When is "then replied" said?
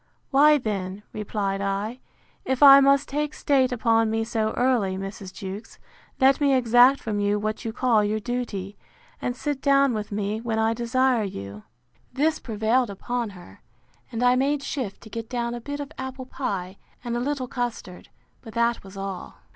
0.57-1.61